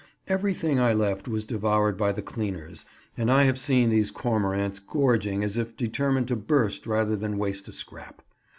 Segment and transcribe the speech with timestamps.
[0.27, 5.43] Everything I left was devoured by the cleaners, and I have seen these cormorants gorging
[5.43, 8.23] as if determined to burst rather than waste a scrap.